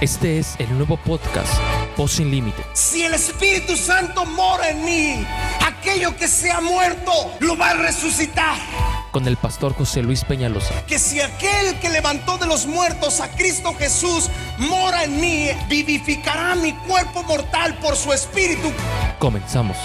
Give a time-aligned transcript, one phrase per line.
[0.00, 1.52] Este es el nuevo podcast
[1.94, 2.64] Voz Sin Límite.
[2.72, 5.26] Si el Espíritu Santo mora en mí,
[5.66, 8.56] aquello que se ha muerto lo va a resucitar.
[9.10, 10.86] Con el pastor José Luis Peñalosa.
[10.86, 16.54] Que si aquel que levantó de los muertos a Cristo Jesús mora en mí, vivificará
[16.54, 18.72] mi cuerpo mortal por su Espíritu.
[19.18, 19.76] Comenzamos.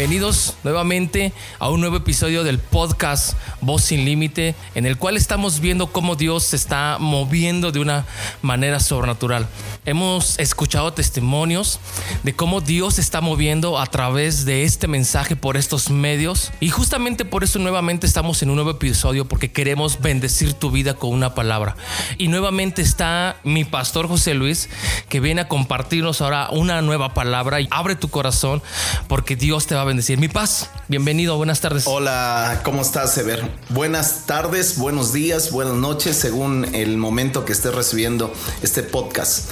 [0.00, 5.60] Bienvenidos nuevamente a un nuevo episodio del podcast Voz sin Límite, en el cual estamos
[5.60, 8.06] viendo cómo Dios se está moviendo de una
[8.40, 9.46] manera sobrenatural.
[9.84, 11.80] Hemos escuchado testimonios
[12.22, 16.70] de cómo Dios se está moviendo a través de este mensaje por estos medios y
[16.70, 21.10] justamente por eso nuevamente estamos en un nuevo episodio porque queremos bendecir tu vida con
[21.10, 21.76] una palabra.
[22.16, 24.70] Y nuevamente está mi pastor José Luis
[25.10, 28.62] que viene a compartirnos ahora una nueva palabra y abre tu corazón
[29.06, 30.20] porque Dios te va a bendecir.
[30.20, 31.82] Mi paz, bienvenido, buenas tardes.
[31.88, 33.50] Hola, ¿cómo estás, Sever?
[33.70, 38.32] Buenas tardes, buenos días, buenas noches, según el momento que estés recibiendo
[38.62, 39.50] este podcast.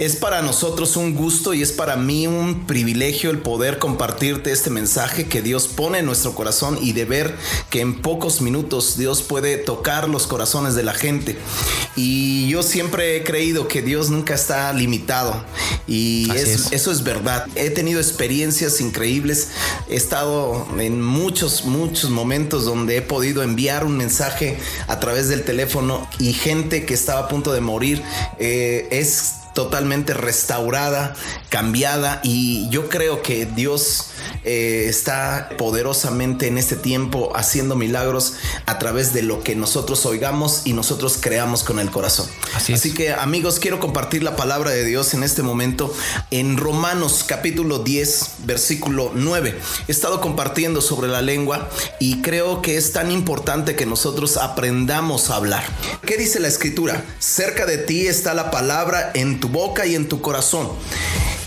[0.00, 4.70] Es para nosotros un gusto y es para mí un privilegio el poder compartirte este
[4.70, 7.36] mensaje que Dios pone en nuestro corazón y de ver
[7.70, 11.38] que en pocos minutos Dios puede tocar los corazones de la gente.
[11.94, 15.44] Y yo siempre he creído que Dios nunca está limitado
[15.86, 17.46] y es, eso es verdad.
[17.54, 19.50] He tenido experiencias increíbles
[19.88, 25.44] he estado en muchos, muchos momentos donde he podido enviar un mensaje a través del
[25.44, 28.02] teléfono y gente que estaba a punto de morir.
[28.38, 31.16] Eh, es totalmente restaurada,
[31.48, 34.08] cambiada y yo creo que Dios
[34.44, 38.34] eh, está poderosamente en este tiempo haciendo milagros
[38.66, 42.26] a través de lo que nosotros oigamos y nosotros creamos con el corazón.
[42.54, 45.92] Así, Así que amigos, quiero compartir la palabra de Dios en este momento
[46.30, 49.58] en Romanos capítulo 10, versículo 9.
[49.88, 55.30] He estado compartiendo sobre la lengua y creo que es tan importante que nosotros aprendamos
[55.30, 55.64] a hablar.
[56.04, 57.02] ¿Qué dice la escritura?
[57.18, 60.68] Cerca de ti está la palabra en tu boca y en tu corazón.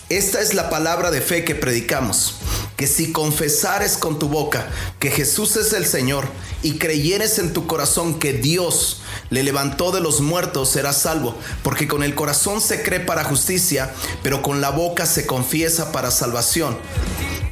[0.09, 2.35] Esta es la palabra de fe que predicamos,
[2.77, 4.67] que si confesares con tu boca
[4.97, 6.27] que Jesús es el Señor
[6.63, 11.87] y creyeres en tu corazón que Dios le levantó de los muertos, serás salvo, porque
[11.87, 13.93] con el corazón se cree para justicia,
[14.23, 16.79] pero con la boca se confiesa para salvación.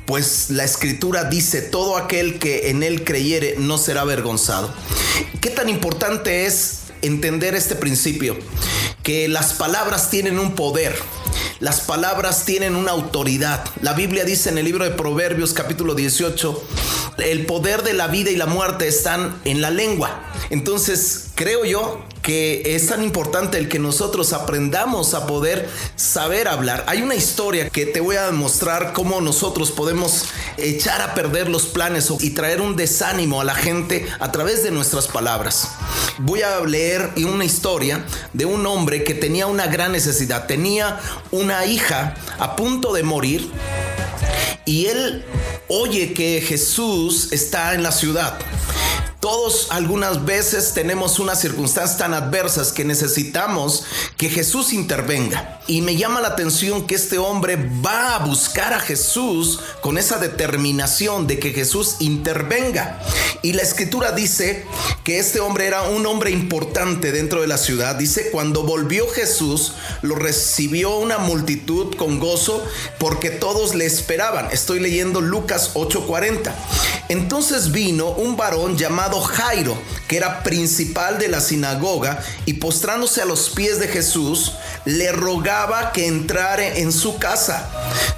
[0.08, 4.74] Pues la escritura dice, todo aquel que en él creyere no será avergonzado.
[5.42, 8.36] ¿Qué tan importante es entender este principio?
[9.08, 10.94] Que las palabras tienen un poder.
[11.62, 13.64] Las palabras tienen una autoridad.
[13.82, 16.62] La Biblia dice en el libro de Proverbios capítulo 18,
[17.20, 20.22] el poder de la vida y la muerte están en la lengua.
[20.50, 26.84] Entonces, creo yo que es tan importante el que nosotros aprendamos a poder saber hablar.
[26.88, 30.26] Hay una historia que te voy a mostrar cómo nosotros podemos
[30.58, 34.72] echar a perder los planes y traer un desánimo a la gente a través de
[34.72, 35.70] nuestras palabras.
[36.20, 38.04] Voy a leer una historia
[38.34, 40.48] de un hombre que tenía una gran necesidad.
[40.48, 41.00] Tenía
[41.32, 43.50] una hija a punto de morir
[44.66, 45.24] y él
[45.70, 48.38] oye que Jesús está en la ciudad.
[49.20, 53.84] Todos algunas veces tenemos unas circunstancias tan adversas que necesitamos
[54.16, 55.60] que Jesús intervenga.
[55.68, 60.20] Y me llama la atención que este hombre va a buscar a Jesús con esa
[60.20, 63.02] determinación de que Jesús intervenga.
[63.42, 64.66] Y la escritura dice
[65.08, 67.96] que este hombre era un hombre importante dentro de la ciudad.
[67.96, 72.62] Dice, cuando volvió Jesús, lo recibió una multitud con gozo
[73.00, 74.50] porque todos le esperaban.
[74.52, 76.54] Estoy leyendo Lucas 8:40.
[77.08, 79.78] Entonces vino un varón llamado Jairo,
[80.10, 85.94] que era principal de la sinagoga, y postrándose a los pies de Jesús, le rogaba
[85.94, 87.70] que entrare en su casa.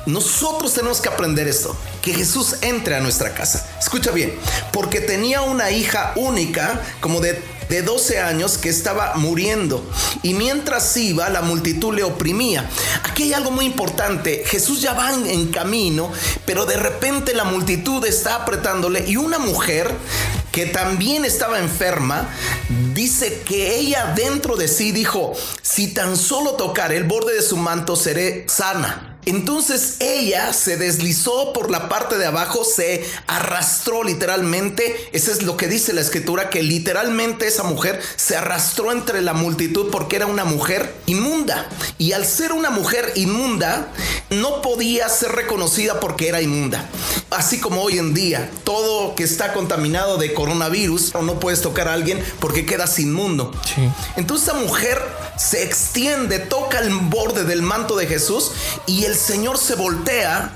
[0.08, 3.68] Nosotros tenemos que aprender esto, que Jesús entre a nuestra casa.
[3.80, 4.34] Escucha bien,
[4.72, 9.88] porque tenía una hija única, como de de 12 años que estaba muriendo
[10.24, 12.68] y mientras iba la multitud le oprimía.
[13.04, 16.12] Aquí hay algo muy importante, Jesús ya va en camino,
[16.46, 19.92] pero de repente la multitud está apretándole y una mujer
[20.52, 22.28] que también estaba enferma,
[22.94, 27.56] dice que ella dentro de sí dijo, si tan solo tocar el borde de su
[27.56, 29.09] manto seré sana.
[29.26, 34.96] Entonces ella se deslizó por la parte de abajo, se arrastró literalmente.
[35.12, 39.34] Eso es lo que dice la escritura, que literalmente esa mujer se arrastró entre la
[39.34, 41.68] multitud porque era una mujer inmunda.
[41.98, 43.90] Y al ser una mujer inmunda,
[44.30, 46.90] no podía ser reconocida porque era inmunda.
[47.32, 51.94] Así como hoy en día, todo que está contaminado de coronavirus, no puedes tocar a
[51.94, 53.52] alguien porque quedas inmundo.
[54.16, 55.00] Entonces esa mujer
[55.38, 58.52] se extiende, toca el borde del manto de Jesús
[58.88, 60.52] y el Señor se voltea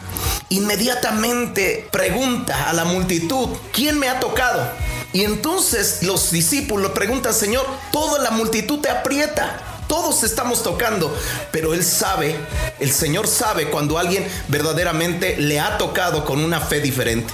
[0.49, 4.67] inmediatamente pregunta a la multitud, ¿quién me ha tocado?
[5.13, 9.72] Y entonces los discípulos preguntan, Señor, toda la multitud te aprieta.
[9.93, 11.15] Todos estamos tocando,
[11.51, 12.35] pero Él sabe,
[12.79, 17.31] el Señor sabe cuando alguien verdaderamente le ha tocado con una fe diferente.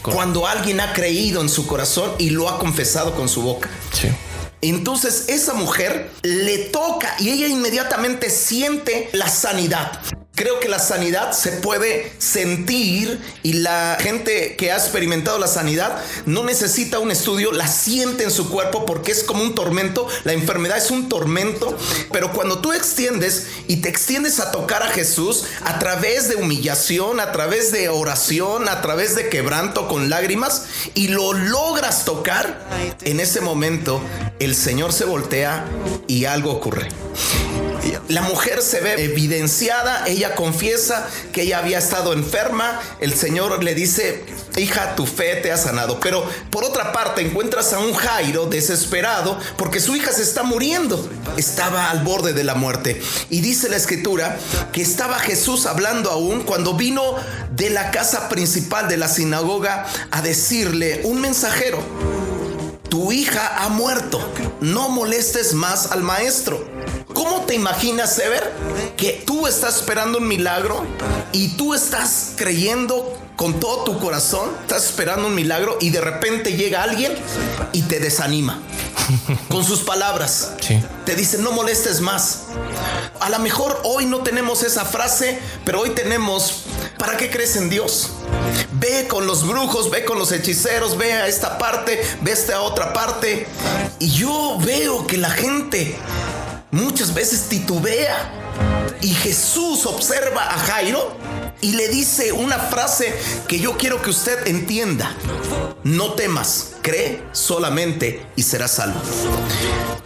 [0.00, 3.68] Cuando alguien ha creído en su corazón y lo ha confesado con su boca.
[3.92, 4.08] Sí.
[4.60, 9.90] Entonces esa mujer le toca y ella inmediatamente siente la sanidad.
[10.42, 16.02] Creo que la sanidad se puede sentir y la gente que ha experimentado la sanidad
[16.26, 20.08] no necesita un estudio, la siente en su cuerpo porque es como un tormento.
[20.24, 21.78] La enfermedad es un tormento,
[22.10, 27.20] pero cuando tú extiendes y te extiendes a tocar a Jesús a través de humillación,
[27.20, 32.66] a través de oración, a través de quebranto con lágrimas y lo logras tocar,
[33.02, 34.02] en ese momento
[34.40, 35.66] el Señor se voltea
[36.08, 36.88] y algo ocurre.
[38.08, 43.74] La mujer se ve evidenciada, ella confiesa que ella había estado enferma, el Señor le
[43.74, 44.24] dice,
[44.56, 45.98] hija, tu fe te ha sanado.
[46.00, 51.08] Pero por otra parte encuentras a un Jairo desesperado porque su hija se está muriendo,
[51.36, 53.00] estaba al borde de la muerte.
[53.30, 54.38] Y dice la escritura
[54.72, 57.16] que estaba Jesús hablando aún cuando vino
[57.50, 61.82] de la casa principal de la sinagoga a decirle un mensajero
[62.92, 64.20] tu hija ha muerto,
[64.60, 66.62] no molestes más al maestro.
[67.52, 68.50] ¿Cómo te imaginas, Sever,
[68.96, 70.86] que tú estás esperando un milagro
[71.32, 76.54] y tú estás creyendo con todo tu corazón, estás esperando un milagro y de repente
[76.54, 77.12] llega alguien
[77.72, 78.62] y te desanima
[79.50, 80.52] con sus palabras.
[81.04, 82.44] Te dice, no molestes más.
[83.20, 86.62] A lo mejor hoy no tenemos esa frase, pero hoy tenemos,
[86.96, 88.12] ¿para qué crees en Dios?
[88.72, 92.62] Ve con los brujos, ve con los hechiceros, ve a esta parte, ve a esta
[92.62, 93.46] otra parte.
[93.98, 95.98] Y yo veo que la gente
[96.72, 98.32] muchas veces titubea.
[99.00, 101.16] Y Jesús observa a Jairo
[101.60, 103.14] y le dice una frase
[103.48, 105.14] que yo quiero que usted entienda.
[105.84, 109.00] No temas, cree solamente y serás salvo.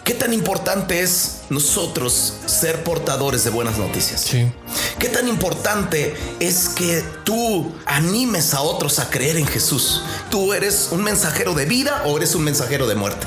[0.05, 4.23] ¿Qué tan importante es nosotros ser portadores de buenas noticias?
[4.23, 4.51] Sí.
[4.99, 10.03] ¿Qué tan importante es que tú animes a otros a creer en Jesús?
[10.31, 13.27] ¿Tú eres un mensajero de vida o eres un mensajero de muerte?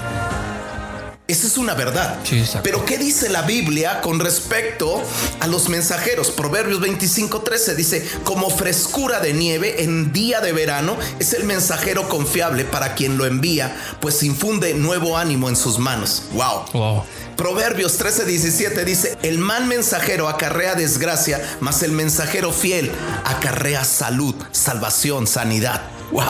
[1.29, 2.17] Esa es una verdad.
[2.63, 4.99] Pero ¿qué dice la Biblia con respecto
[5.39, 6.31] a los mensajeros?
[6.31, 12.65] Proverbios 25:13 dice, como frescura de nieve en día de verano es el mensajero confiable
[12.65, 16.23] para quien lo envía, pues infunde nuevo ánimo en sus manos.
[16.33, 16.65] Wow.
[16.73, 17.03] wow.
[17.37, 22.91] Proverbios 13:17 dice, el mal mensajero acarrea desgracia, mas el mensajero fiel
[23.23, 25.83] acarrea salud, salvación, sanidad.
[26.11, 26.23] Wow.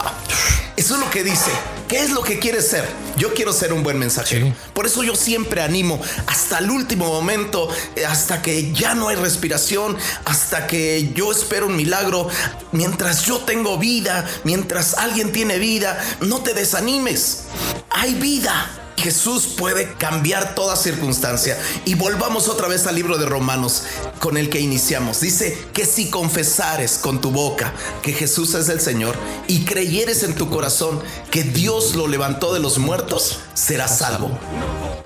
[0.90, 1.52] Eso es lo que dice.
[1.86, 2.84] ¿Qué es lo que quieres ser?
[3.16, 4.52] Yo quiero ser un buen mensajero.
[4.74, 9.14] Por eso yo siempre animo hasta el último momento, eh, hasta que ya no hay
[9.14, 12.26] respiración, hasta que yo espero un milagro.
[12.72, 17.42] Mientras yo tengo vida, mientras alguien tiene vida, no te desanimes.
[17.90, 18.79] Hay vida.
[19.00, 21.58] Jesús puede cambiar toda circunstancia.
[21.86, 23.84] Y volvamos otra vez al libro de Romanos
[24.18, 25.20] con el que iniciamos.
[25.20, 29.16] Dice que si confesares con tu boca que Jesús es el Señor
[29.48, 31.00] y creyeres en tu corazón
[31.30, 34.30] que Dios lo levantó de los muertos, serás salvo.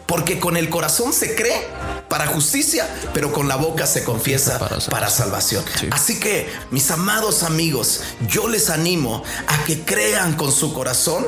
[0.06, 1.66] Porque con el corazón se cree
[2.08, 4.58] para justicia, pero con la boca se confiesa
[4.90, 5.64] para, salvación.
[5.90, 11.26] Así que, mis amados amigos, yo les animo a que crean con su corazón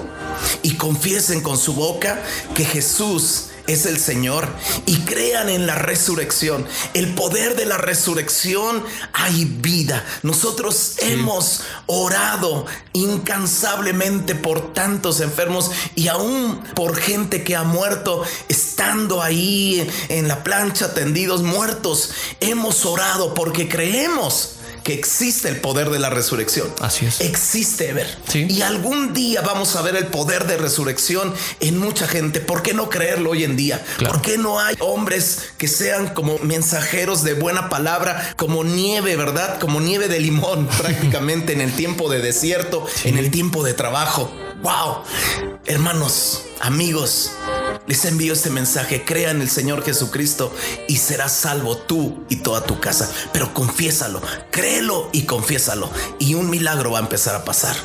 [0.62, 2.22] y confiesen con su boca
[2.54, 4.48] que Jesús es el Señor
[4.86, 6.66] y crean en la resurrección.
[6.94, 10.04] El poder de la resurrección hay vida.
[10.22, 19.22] Nosotros hemos orado incansablemente por tantos enfermos y aún por gente que ha muerto estando
[19.22, 22.10] ahí en la plancha tendidos muertos.
[22.40, 24.55] Hemos orado porque creemos
[24.86, 26.72] que existe el poder de la resurrección.
[26.80, 27.20] Así es.
[27.20, 28.06] Existe, ver.
[28.32, 32.38] Y algún día vamos a ver el poder de resurrección en mucha gente.
[32.38, 33.84] ¿Por qué no creerlo hoy en día?
[33.98, 39.58] ¿Por qué no hay hombres que sean como mensajeros de buena palabra, como nieve, verdad?
[39.58, 44.32] Como nieve de limón prácticamente en el tiempo de desierto, en el tiempo de trabajo.
[44.62, 45.02] ¡Wow!
[45.66, 47.32] Hermanos, amigos,
[47.86, 50.52] les envío este mensaje, crea en el Señor Jesucristo
[50.88, 53.10] y serás salvo tú y toda tu casa.
[53.32, 57.76] Pero confiésalo, créelo y confiésalo y un milagro va a empezar a pasar.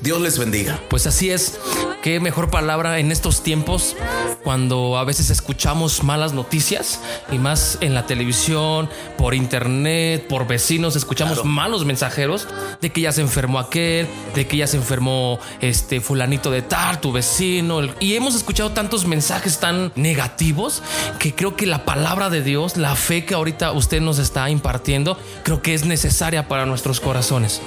[0.00, 0.80] Dios les bendiga.
[0.88, 1.58] Pues así es.
[2.02, 3.96] Qué mejor palabra en estos tiempos
[4.44, 10.94] cuando a veces escuchamos malas noticias y más en la televisión, por internet, por vecinos,
[10.94, 12.46] escuchamos malos mensajeros
[12.80, 17.00] de que ya se enfermó aquel, de que ya se enfermó este fulanito de tal,
[17.00, 17.80] tu vecino.
[17.98, 19.27] Y hemos escuchado tantos mensajes
[19.60, 20.82] tan negativos
[21.18, 25.18] que creo que la palabra de Dios, la fe que ahorita usted nos está impartiendo,
[25.42, 27.60] creo que es necesaria para nuestros corazones.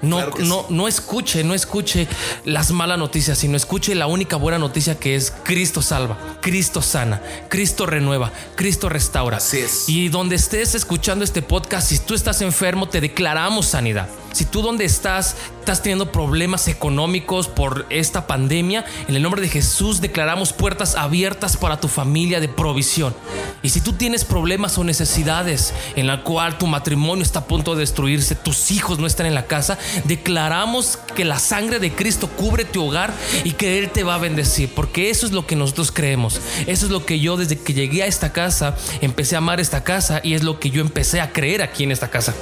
[0.00, 2.06] No, no, no escuche, no escuche
[2.44, 7.20] las malas noticias, sino escuche la única buena noticia que es Cristo salva, Cristo sana,
[7.48, 9.38] Cristo renueva, Cristo restaura.
[9.38, 9.88] Así es.
[9.88, 14.08] Y donde estés escuchando este podcast, si tú estás enfermo, te declaramos sanidad.
[14.32, 15.36] Si tú donde estás
[15.68, 21.58] estás teniendo problemas económicos por esta pandemia, en el nombre de Jesús declaramos puertas abiertas
[21.58, 23.14] para tu familia de provisión.
[23.62, 27.74] Y si tú tienes problemas o necesidades en la cual tu matrimonio está a punto
[27.74, 32.28] de destruirse, tus hijos no están en la casa, declaramos que la sangre de Cristo
[32.28, 33.12] cubre tu hogar
[33.44, 36.40] y que Él te va a bendecir, porque eso es lo que nosotros creemos.
[36.66, 39.84] Eso es lo que yo desde que llegué a esta casa empecé a amar esta
[39.84, 42.34] casa y es lo que yo empecé a creer aquí en esta casa,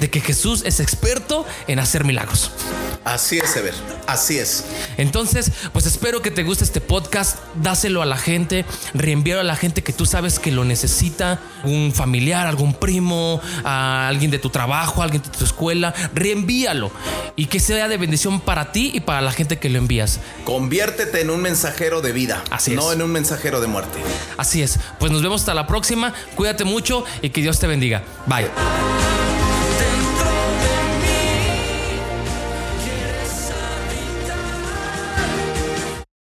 [0.00, 1.23] de que Jesús es experto
[1.66, 2.50] en hacer milagros.
[3.04, 3.74] Así es, Ever.
[4.06, 4.64] Así es.
[4.96, 7.38] Entonces, pues espero que te guste este podcast.
[7.56, 8.64] Dáselo a la gente,
[8.94, 14.08] reenvíalo a la gente que tú sabes que lo necesita, un familiar, algún primo, a
[14.08, 15.92] alguien de tu trabajo, alguien de tu escuela.
[16.14, 16.90] Reenvíalo
[17.36, 20.20] y que sea de bendición para ti y para la gente que lo envías.
[20.44, 22.96] Conviértete en un mensajero de vida, Así no es.
[22.96, 23.98] en un mensajero de muerte.
[24.38, 24.78] Así es.
[24.98, 26.14] Pues nos vemos hasta la próxima.
[26.36, 28.02] Cuídate mucho y que Dios te bendiga.
[28.26, 29.03] Bye.